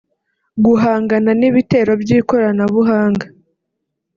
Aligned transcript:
guhangana 0.65 1.31
n’ibitero 1.39 1.91
by’ikoranabuhanga 2.01 3.25